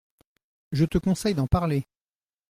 [0.71, 1.85] Je te conseille d’en parler…